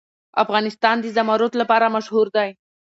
افغانستان 0.43 0.95
د 1.01 1.05
زمرد 1.15 1.53
لپاره 1.61 1.93
مشهور 1.95 2.27
دی. 2.35 2.49